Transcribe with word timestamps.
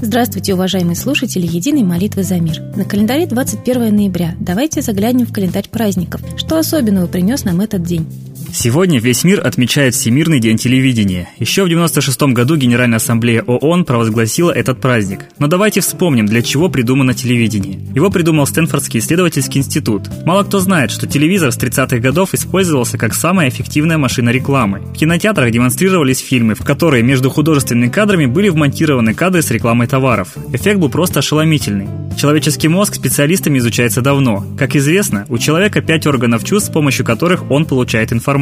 Здравствуйте, 0.00 0.54
уважаемые 0.54 0.96
слушатели 0.96 1.46
Единой 1.46 1.84
молитвы 1.84 2.24
за 2.24 2.40
мир. 2.40 2.60
На 2.74 2.84
календаре 2.84 3.26
21 3.26 3.94
ноября. 3.94 4.34
Давайте 4.40 4.82
заглянем 4.82 5.26
в 5.26 5.32
календарь 5.32 5.68
праздников. 5.68 6.22
Что 6.36 6.58
особенного 6.58 7.06
принес 7.06 7.44
нам 7.44 7.60
этот 7.60 7.84
день? 7.84 8.08
Сегодня 8.52 9.00
весь 9.00 9.24
мир 9.24 9.46
отмечает 9.46 9.94
Всемирный 9.94 10.40
день 10.40 10.56
телевидения. 10.56 11.28
Еще 11.38 11.64
в 11.64 11.68
96 11.68 12.22
году 12.34 12.56
Генеральная 12.56 12.96
ассамблея 12.96 13.42
ООН 13.42 13.84
провозгласила 13.84 14.50
этот 14.50 14.80
праздник. 14.80 15.20
Но 15.38 15.46
давайте 15.46 15.80
вспомним, 15.80 16.26
для 16.26 16.42
чего 16.42 16.68
придумано 16.68 17.14
телевидение. 17.14 17.80
Его 17.94 18.10
придумал 18.10 18.46
Стэнфордский 18.46 19.00
исследовательский 19.00 19.60
институт. 19.60 20.08
Мало 20.24 20.44
кто 20.44 20.58
знает, 20.60 20.90
что 20.90 21.06
телевизор 21.06 21.52
с 21.52 21.58
30-х 21.58 21.98
годов 21.98 22.34
использовался 22.34 22.98
как 22.98 23.14
самая 23.14 23.48
эффективная 23.48 23.98
машина 23.98 24.30
рекламы. 24.30 24.80
В 24.80 24.94
кинотеатрах 24.94 25.50
демонстрировались 25.50 26.20
фильмы, 26.20 26.54
в 26.54 26.64
которые 26.64 27.02
между 27.02 27.30
художественными 27.30 27.90
кадрами 27.90 28.26
были 28.26 28.48
вмонтированы 28.48 29.14
кадры 29.14 29.42
с 29.42 29.50
рекламой 29.50 29.86
товаров. 29.86 30.34
Эффект 30.52 30.78
был 30.78 30.88
просто 30.88 31.18
ошеломительный. 31.18 31.88
Человеческий 32.16 32.68
мозг 32.68 32.94
специалистами 32.94 33.58
изучается 33.58 34.00
давно. 34.00 34.42
Как 34.58 34.74
известно, 34.74 35.26
у 35.28 35.36
человека 35.36 35.82
пять 35.82 36.06
органов 36.06 36.44
чувств, 36.44 36.70
с 36.70 36.72
помощью 36.72 37.04
которых 37.04 37.50
он 37.50 37.66
получает 37.66 38.12
информацию. 38.12 38.35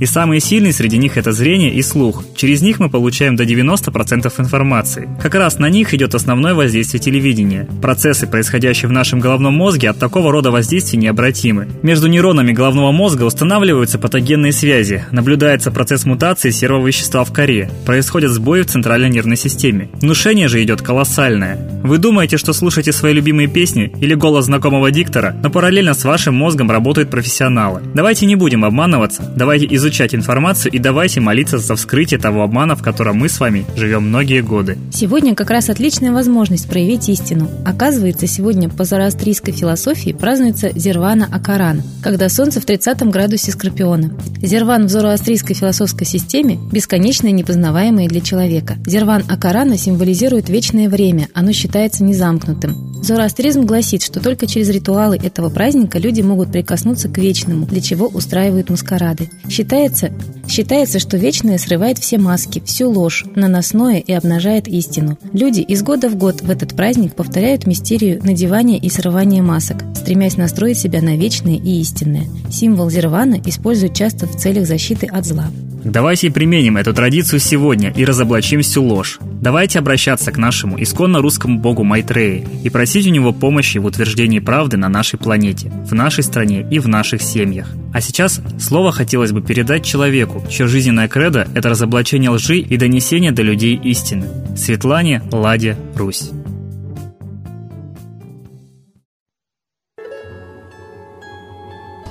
И 0.00 0.06
самые 0.06 0.40
сильные 0.40 0.72
среди 0.72 0.98
них 0.98 1.16
это 1.16 1.32
зрение 1.32 1.72
и 1.72 1.82
слух. 1.82 2.24
Через 2.36 2.62
них 2.62 2.80
мы 2.80 2.88
получаем 2.88 3.36
до 3.36 3.44
90% 3.44 4.32
информации. 4.38 5.08
Как 5.20 5.34
раз 5.34 5.58
на 5.58 5.68
них 5.68 5.94
идет 5.94 6.14
основное 6.14 6.54
воздействие 6.54 7.00
телевидения. 7.00 7.68
Процессы, 7.82 8.26
происходящие 8.26 8.88
в 8.88 8.92
нашем 8.92 9.20
головном 9.20 9.54
мозге, 9.54 9.90
от 9.90 9.98
такого 9.98 10.32
рода 10.32 10.50
воздействий 10.50 10.98
необратимы. 10.98 11.68
Между 11.82 12.08
нейронами 12.08 12.52
головного 12.52 12.92
мозга 12.92 13.24
устанавливаются 13.24 13.98
патогенные 13.98 14.52
связи, 14.52 15.04
наблюдается 15.10 15.70
процесс 15.70 16.04
мутации 16.04 16.50
серого 16.50 16.86
вещества 16.86 17.24
в 17.24 17.32
коре, 17.32 17.70
происходят 17.86 18.30
сбои 18.30 18.62
в 18.62 18.66
центральной 18.66 19.10
нервной 19.10 19.36
системе. 19.36 19.88
Внушение 19.94 20.48
же 20.48 20.62
идет 20.62 20.82
колоссальное. 20.82 21.58
Вы 21.82 21.98
думаете, 21.98 22.38
что 22.38 22.52
слушаете 22.52 22.92
свои 22.92 23.12
любимые 23.12 23.48
песни 23.48 23.92
или 24.00 24.14
голос 24.14 24.46
знакомого 24.46 24.90
диктора, 24.90 25.36
но 25.42 25.50
параллельно 25.50 25.94
с 25.94 26.04
вашим 26.04 26.34
мозгом 26.34 26.70
работают 26.70 27.10
профессионалы. 27.10 27.82
Давайте 27.94 28.26
не 28.26 28.36
будем 28.36 28.64
обманываться, 28.64 29.22
давайте 29.36 29.66
изучать 29.74 30.14
информацию 30.14 30.72
и 30.72 30.78
давайте 30.78 31.20
молиться 31.20 31.58
за 31.58 31.76
вскрытие 31.76 32.20
того 32.20 32.42
обмана, 32.42 32.76
в 32.76 32.82
котором 32.82 33.18
мы 33.18 33.28
с 33.28 33.40
вами 33.40 33.64
живем 33.76 34.08
многие 34.08 34.42
годы. 34.42 34.78
Сегодня 34.92 35.34
как 35.34 35.50
раз 35.50 35.70
отличная 35.70 36.12
возможность 36.12 36.68
проявить 36.68 37.08
истину. 37.08 37.50
Оказывается, 37.64 38.26
сегодня 38.26 38.68
по 38.68 38.84
зороастрийской 38.84 39.52
философии 39.52 40.12
празднуется 40.12 40.70
Зервана 40.74 41.28
Акаран, 41.30 41.82
когда 42.02 42.28
солнце 42.28 42.60
в 42.60 42.64
30 42.64 43.02
градусе 43.04 43.52
Скорпиона. 43.52 44.12
Зерван 44.40 44.86
в 44.86 44.90
зороастрийской 44.90 45.54
философской 45.54 46.06
системе– 46.06 46.58
бесконечное 46.72 47.30
непознаваемое 47.30 48.08
для 48.08 48.20
человека. 48.20 48.76
Зерван 48.86 49.22
Акарана 49.28 49.76
символизирует 49.76 50.48
вечное 50.48 50.88
время, 50.88 51.28
оно 51.34 51.52
считается 51.52 52.04
незамкнутым. 52.04 52.94
Зороастризм 53.04 53.66
гласит, 53.66 54.02
что 54.02 54.18
только 54.18 54.46
через 54.46 54.70
ритуалы 54.70 55.16
этого 55.16 55.50
праздника 55.50 55.98
люди 55.98 56.22
могут 56.22 56.50
прикоснуться 56.50 57.10
к 57.10 57.18
вечному, 57.18 57.66
для 57.66 57.82
чего 57.82 58.06
устраивают 58.06 58.70
маскарады. 58.70 59.23
Считается, 59.48 60.12
считается, 60.48 60.98
что 60.98 61.16
вечное 61.16 61.58
срывает 61.58 61.98
все 61.98 62.18
маски, 62.18 62.62
всю 62.64 62.90
ложь, 62.90 63.24
наносное 63.34 63.98
и 63.98 64.12
обнажает 64.12 64.68
истину. 64.68 65.18
Люди 65.32 65.60
из 65.60 65.82
года 65.82 66.08
в 66.08 66.16
год 66.16 66.42
в 66.42 66.50
этот 66.50 66.74
праздник 66.74 67.14
повторяют 67.14 67.66
мистерию 67.66 68.20
надевания 68.22 68.78
и 68.78 68.88
срывания 68.88 69.42
масок, 69.42 69.82
стремясь 69.94 70.36
настроить 70.36 70.78
себя 70.78 71.02
на 71.02 71.16
вечное 71.16 71.56
и 71.56 71.80
истинное. 71.80 72.26
Символ 72.50 72.90
Зервана 72.90 73.40
используют 73.44 73.94
часто 73.94 74.26
в 74.26 74.36
целях 74.36 74.66
защиты 74.66 75.06
от 75.06 75.24
зла. 75.24 75.50
Давайте 75.84 76.30
применим 76.30 76.78
эту 76.78 76.94
традицию 76.94 77.40
сегодня 77.40 77.92
и 77.94 78.06
разоблачим 78.06 78.62
всю 78.62 78.82
ложь. 78.82 79.18
Давайте 79.20 79.78
обращаться 79.78 80.32
к 80.32 80.38
нашему 80.38 80.82
исконно 80.82 81.20
русскому 81.20 81.58
богу 81.58 81.84
Майтреи 81.84 82.46
и 82.64 82.70
просить 82.70 83.06
у 83.06 83.10
него 83.10 83.32
помощи 83.32 83.76
в 83.76 83.84
утверждении 83.84 84.38
правды 84.38 84.78
на 84.78 84.88
нашей 84.88 85.18
планете, 85.18 85.70
в 85.84 85.92
нашей 85.92 86.24
стране 86.24 86.66
и 86.70 86.78
в 86.78 86.88
наших 86.88 87.20
семьях. 87.20 87.68
А 87.92 88.00
сейчас 88.00 88.40
слово 88.58 88.92
хотелось 88.92 89.32
бы 89.32 89.42
передать 89.42 89.84
человеку, 89.84 90.42
чье 90.48 90.66
жизненное 90.66 91.06
кредо– 91.06 91.46
это 91.54 91.68
разоблачение 91.68 92.30
лжи 92.30 92.58
и 92.58 92.76
донесение 92.78 93.32
до 93.32 93.42
людей 93.42 93.76
истины. 93.76 94.26
Светлане 94.56 95.22
Ладе 95.30 95.76
Русь. 95.94 96.30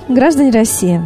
Граждане 0.08 0.50
России, 0.50 1.00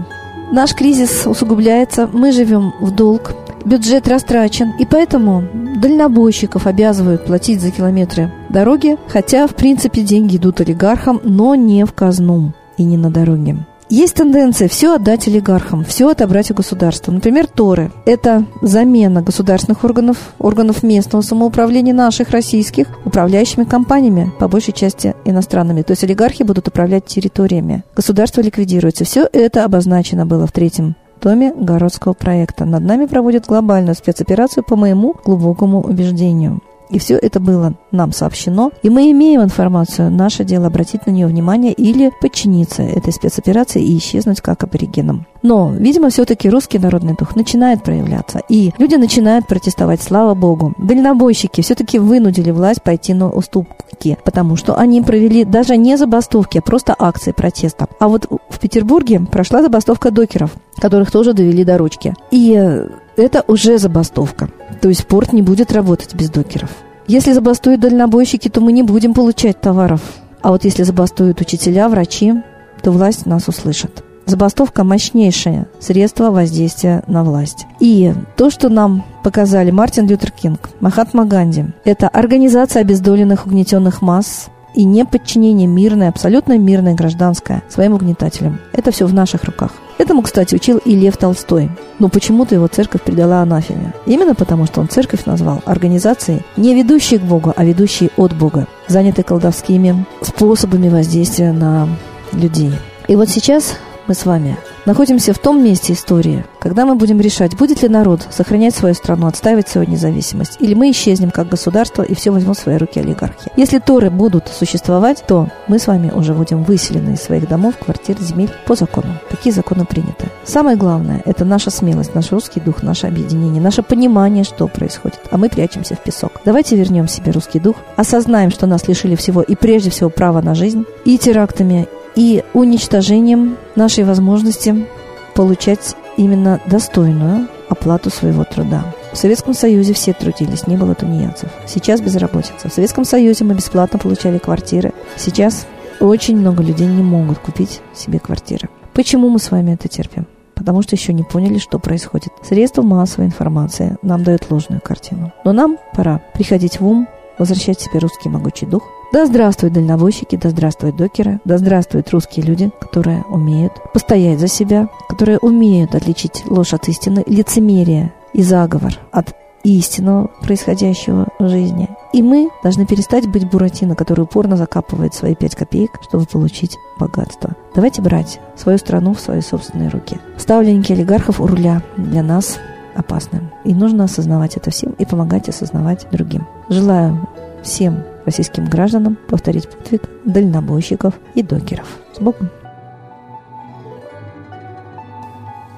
Наш 0.51 0.75
кризис 0.75 1.27
усугубляется, 1.27 2.09
мы 2.11 2.33
живем 2.33 2.73
в 2.81 2.91
долг, 2.91 3.33
бюджет 3.67 4.09
растрачен, 4.09 4.73
и 4.79 4.87
поэтому 4.87 5.45
дальнобойщиков 5.77 6.67
обязывают 6.67 7.27
платить 7.27 7.61
за 7.61 7.71
километры 7.71 8.33
дороги, 8.49 8.97
хотя, 9.09 9.47
в 9.47 9.55
принципе, 9.55 10.01
деньги 10.01 10.37
идут 10.39 10.63
олигархам, 10.63 11.21
но 11.23 11.55
не 11.55 11.85
в 11.85 11.93
казну 11.93 12.55
и 12.79 12.85
не 12.85 12.97
на 12.97 13.11
дороге. 13.11 13.59
Есть 13.91 14.17
тенденция 14.17 14.69
все 14.69 14.95
отдать 14.95 15.29
олигархам, 15.29 15.83
все 15.83 16.11
отобрать 16.11 16.51
у 16.51 16.55
государства. 16.55 17.11
Например, 17.11 17.47
Торы– 17.47 17.91
это 18.05 18.45
замена 18.61 19.23
государственных 19.23 19.83
органов, 19.83 20.35
органов 20.39 20.83
местного 20.83 21.23
самоуправления 21.23 21.95
наших 21.95 22.31
российских 22.31 22.87
управляющими 23.07 23.65
компаниями, 23.65 24.31
по 24.39 24.47
большей 24.47 24.75
части 24.75 25.15
иностранными. 25.25 25.81
То 25.81 25.93
есть 25.93 26.05
олигархи 26.05 26.43
будут 26.43 26.69
управлять 26.69 27.07
территориями. 27.07 27.83
Государство 27.97 28.43
ликвидируется. 28.43 29.05
Все 29.05 29.27
это 29.33 29.65
обозначено 29.65 30.27
было 30.27 30.47
в 30.47 30.53
третьем 30.53 30.95
томе 31.19 31.55
городского 31.55 32.13
проекта. 32.13 32.67
Над 32.67 32.83
нами 32.83 33.07
проводят 33.07 33.47
глобальную 33.47 33.95
спецоперацию 33.95 34.65
по 34.65 34.77
моему 34.77 35.17
глубокому 35.25 35.81
убеждению. 35.81 36.61
И 36.91 36.99
все 36.99 37.17
это 37.17 37.41
было 37.41 37.75
нам 37.91 38.13
сообщено. 38.13 38.71
И 38.83 38.91
мы 38.91 39.11
имеем 39.11 39.43
информацию. 39.43 40.11
Наше 40.11 40.45
дело 40.45 40.67
обратить 40.67 41.07
на 41.07 41.11
нее 41.11 41.27
внимание 41.27 41.73
или 41.73 42.13
подчиниться 42.21 42.83
этой 42.83 43.13
спецоперации 43.13 43.83
и 43.83 43.99
исчезнуть 43.99 44.41
как 44.41 44.65
аборигенам. 44.65 45.27
Но, 45.43 45.73
видимо, 45.73 46.11
все-таки 46.11 46.51
русский 46.51 46.79
народный 46.79 47.15
дух 47.15 47.37
начинает 47.37 47.83
проявляться. 47.83 48.41
И 48.49 48.73
люди 48.79 48.97
начинают 48.97 49.47
протестовать, 49.47 50.03
слава 50.03 50.35
богу. 50.35 50.75
Дальнобойщики 50.79 51.61
все-таки 51.61 51.99
вынудили 51.99 52.51
власть 52.51 52.83
пойти 52.83 53.15
на 53.15 53.31
уступки, 53.31 54.19
потому 54.25 54.57
что 54.57 54.77
они 54.77 55.01
провели 55.03 55.45
даже 55.45 55.77
не 55.77 55.97
забастовки, 55.97 56.59
а 56.59 56.63
просто 56.63 56.95
акции 56.99 57.33
протеста. 57.33 57.87
А 58.01 58.09
вот 58.09 58.27
в 58.49 58.59
Петербурге 58.59 59.21
прошла 59.21 59.63
забастовка 59.63 60.11
докеров, 60.11 60.57
которых 60.77 61.11
тоже 61.11 61.33
довели 61.33 61.65
до 61.65 61.79
ручки. 61.79 62.15
И 62.31 62.55
э, 62.59 62.89
это 63.17 63.45
уже 63.47 63.79
забастовка. 63.79 64.49
То 64.81 64.89
есть 64.89 65.07
порт 65.07 65.33
не 65.33 65.43
будет 65.43 65.73
работать 65.73 66.15
без 66.15 66.31
докеров. 66.31 66.71
Если 67.07 67.33
забастуют 67.33 67.81
дальнобойщики, 67.81 68.49
то 68.49 68.61
мы 68.61 68.73
не 68.73 68.83
будем 68.83 69.15
получать 69.15 69.61
товаров. 69.61 70.01
А 70.43 70.51
вот 70.51 70.65
если 70.65 70.83
забастуют 70.83 71.41
учителя, 71.41 71.89
врачи, 71.89 72.35
то 72.83 72.91
власть 72.91 73.27
нас 73.27 73.49
услышит. 73.49 74.05
Забастовка– 74.29 74.85
мощнейшее 74.85 75.69
средство 75.81 76.31
воздействия 76.31 77.03
на 77.07 77.25
власть. 77.25 77.65
И 77.81 78.13
то, 78.37 78.51
что 78.51 78.69
нам 78.69 79.03
показали 79.25 79.71
Мартин 79.71 80.07
Лютер 80.07 80.31
Кинг, 80.33 80.69
Махатма 80.81 81.25
Ганди, 81.25 81.65
это 81.87 82.09
организация 82.09 82.83
обездоленных 82.83 83.47
угнетенных 83.47 84.03
масс, 84.03 84.51
и 84.75 84.85
неподчинение 84.85 85.67
мирное, 85.67 86.11
абсолютно 86.11 86.59
мирное 86.59 86.95
гражданское 86.95 87.63
своим 87.71 87.95
угнетателям. 87.95 88.61
Это 88.75 88.91
все 88.91 89.07
в 89.07 89.15
наших 89.15 89.45
руках. 89.45 89.73
Этому, 89.97 90.21
кстати, 90.21 90.55
учил 90.55 90.77
и 90.77 90.95
Лев 90.95 91.17
Толстой. 91.17 91.71
Но 91.99 92.11
почему-то 92.11 92.55
его 92.55 92.67
церковь 92.67 93.01
предала 93.01 93.41
анафеме. 93.41 93.95
Именно 94.05 94.35
потому, 94.35 94.67
что 94.67 94.83
он 94.83 94.91
церковь 94.91 95.25
назвал 95.25 95.63
организацией, 95.65 96.43
не 96.59 96.75
ведущей 96.75 97.17
к 97.17 97.23
Богу, 97.23 97.55
а 97.57 97.65
ведущей 97.65 98.11
от 98.19 98.37
Бога, 98.37 98.67
занятой 98.89 99.25
колдовскими 99.25 100.05
способами 100.21 100.91
воздействия 100.91 101.53
на 101.53 101.89
людей. 102.35 102.73
И 103.09 103.17
вот 103.17 103.31
сейчас 103.31 103.79
мы 104.09 104.15
с 104.15 104.25
вами 104.25 104.57
находимся 104.87 105.35
в 105.35 105.39
том 105.39 105.63
месте 105.63 105.93
истории, 105.93 106.47
когда 106.61 106.87
мы 106.87 106.95
будем 106.95 107.21
решать, 107.21 107.55
будет 107.57 107.83
ли 107.83 107.89
народ 107.91 108.27
сохранять 108.31 108.75
свою 108.75 108.95
страну, 108.95 109.27
отстаивать 109.27 109.69
свою 109.69 109.87
независимость, 109.87 110.57
или 110.61 110.73
мы 110.73 110.91
исчезнем 110.91 111.31
как 111.31 111.51
государство 111.51 112.03
и 112.03 112.15
все 112.15 112.31
возьмут 112.31 112.57
в 112.57 112.63
свои 112.63 112.79
руки 112.79 112.99
олигархи. 112.99 113.53
Если 113.57 113.79
Торы 113.79 114.11
будут 114.11 114.49
существовать, 114.49 115.23
то 115.27 115.49
мы 115.67 115.79
с 115.79 115.87
вами 115.87 116.11
уже 116.11 116.33
будем 116.33 116.65
выселены 116.65 117.15
из 117.15 117.23
своих 117.23 117.47
домов, 117.47 117.75
квартир, 117.77 118.19
земель 118.19 118.51
по 118.67 118.75
закону. 118.75 119.13
Такие 119.29 119.55
законы 119.55 119.85
приняты. 119.85 120.27
Самое 120.45 120.79
главное– 120.79 121.23
это 121.27 121.45
наша 121.45 121.71
смелость, 121.71 122.15
наш 122.15 122.33
русский 122.33 122.61
дух, 122.61 122.83
наше 122.83 123.07
объединение, 123.07 123.61
наше 123.61 123.83
понимание, 123.83 124.43
что 124.43 124.69
происходит. 124.69 125.21
А 125.31 125.37
мы 125.37 125.51
прячемся 125.51 125.97
в 125.97 126.03
песок. 126.03 126.41
Давайте 126.47 126.77
вернем 126.77 127.09
себе 127.09 127.31
русский 127.33 127.61
дух, 127.61 127.77
осознаем, 127.97 128.51
что 128.51 128.67
нас 128.67 128.89
лишили 128.89 129.17
всего 129.17 129.43
и 129.43 129.55
прежде 129.55 129.91
всего 129.91 130.09
права 130.09 130.41
на 130.41 130.55
жизнь, 130.55 130.87
и 131.05 131.19
терактами, 131.19 131.89
и 132.19 132.43
уничтожением 132.53 133.57
нашей 133.77 134.03
возможности 134.03 134.89
получать 135.37 135.95
именно 136.17 136.61
достойную 136.67 137.47
оплату 137.69 138.11
своего 138.11 138.43
труда. 138.43 138.93
В 139.13 139.17
Советском 139.17 139.55
Союзе 139.55 139.93
все 139.95 140.13
трудились, 140.15 140.67
не 140.67 140.77
было 140.77 140.97
тунеядцев. 140.97 141.49
Сейчас 141.69 142.01
безработица. 142.01 142.69
В 142.69 142.73
Советском 142.73 143.05
Союзе 143.05 143.45
мы 143.45 143.55
бесплатно 143.55 144.01
получали 144.01 144.39
квартиры. 144.39 144.93
Сейчас 145.17 145.69
очень 146.01 146.37
много 146.37 146.61
людей 146.65 146.89
не 146.89 147.05
могут 147.05 147.39
купить 147.39 147.81
себе 147.95 148.19
квартиры. 148.19 148.69
Почему 148.95 149.29
мы 149.29 149.39
с 149.39 149.53
вами 149.53 149.75
это 149.75 149.87
терпим? 149.87 150.27
Потому 150.57 150.83
что 150.83 150.97
еще 150.97 151.13
не 151.13 151.23
поняли, 151.23 151.59
что 151.59 151.79
происходит. 151.79 152.31
Средства 152.43 152.83
массовой 152.83 153.27
информации 153.27 153.97
нам 154.03 154.25
дают 154.25 154.51
ложную 154.51 154.81
картину. 154.81 155.33
Но 155.45 155.53
нам 155.53 155.79
пора 155.95 156.21
приходить 156.35 156.81
в 156.81 156.87
ум, 156.87 157.07
возвращать 157.39 157.81
себе 157.81 157.99
русский 157.99 158.29
могучий 158.29 158.67
дух. 158.67 158.83
Да 159.13 159.27
здравствуют 159.27 159.75
дальнобойщики, 159.75 160.37
да 160.37 160.51
здравствуют 160.51 160.97
докеры, 160.97 161.41
да 161.45 161.59
здравствуют 161.59 162.11
русские 162.11 162.45
люди, 162.45 162.71
которые 162.81 163.25
умеют 163.31 163.73
постоять 163.93 164.39
за 164.39 164.49
себя, 164.49 164.89
которые 165.09 165.39
умеют 165.39 165.95
отличить 165.95 166.45
ложь 166.47 166.75
от 166.75 166.89
истины, 166.89 167.25
лицемерие 167.27 168.13
и 168.35 168.43
заговор 168.43 168.95
от 169.13 169.35
истинного 169.65 170.29
происходящего 170.43 171.29
в 171.39 171.49
жизни. 171.49 171.89
И 172.13 172.23
мы 172.23 172.51
должны 172.63 172.87
перестать 172.87 173.27
быть 173.27 173.49
Буратино, 173.51 173.95
который 173.95 174.23
упорно 174.23 174.57
закапывает 174.57 175.15
свои 175.15 175.35
пять 175.35 175.57
копеек, 175.57 175.91
чтобы 176.03 176.25
получить 176.25 176.77
богатство. 176.99 177.55
Давайте 177.75 178.01
брать 178.01 178.41
свою 178.57 178.79
страну 178.79 179.15
в 179.15 179.21
свои 179.21 179.41
собственные 179.41 179.91
руки. 179.91 180.19
Ставленники 180.39 180.93
олигархов 180.93 181.41
у 181.41 181.47
руля 181.47 181.83
для 181.97 182.23
нас 182.23 182.59
опасны. 182.99 183.51
И 183.65 183.75
нужно 183.75 184.05
осознавать 184.05 184.57
это 184.57 184.71
всем 184.71 184.93
и 184.93 185.05
помогать 185.05 185.49
осознавать 185.49 186.07
другим. 186.11 186.47
Желаю 186.69 187.29
всем 187.63 188.03
российским 188.25 188.67
гражданам 188.67 189.17
повторить 189.29 189.69
подвиг 189.69 190.03
дальнобойщиков 190.25 191.15
и 191.35 191.43
докеров. 191.43 191.87
С 192.15 192.21
Богом! 192.21 192.51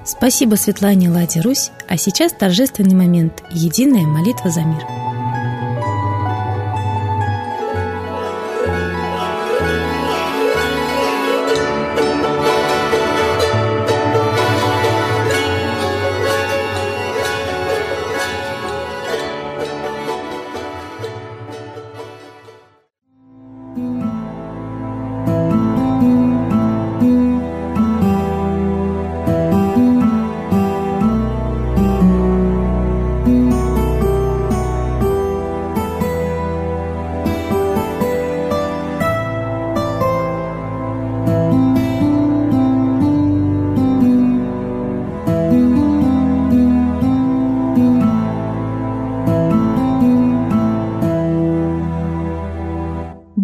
Спасибо 0.04 0.56
Светлане 0.56 1.10
Ладе 1.10 1.40
Русь, 1.40 1.70
а 1.88 1.96
сейчас 1.96 2.32
торжественный 2.32 2.96
момент– 2.96 3.44
единая 3.50 4.06
молитва 4.06 4.50
за 4.50 4.62
мир. 4.62 5.09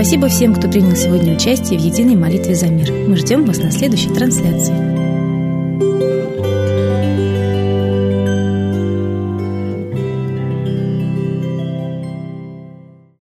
Спасибо 0.00 0.28
всем, 0.28 0.54
кто 0.54 0.66
принял 0.66 0.96
сегодня 0.96 1.34
участие 1.34 1.78
в 1.78 1.82
единой 1.82 2.16
молитве 2.16 2.54
за 2.54 2.68
мир. 2.68 2.90
Мы 2.90 3.18
ждем 3.18 3.44
вас 3.44 3.58
на 3.58 3.70
следующей 3.70 4.08
трансляции. 4.08 4.89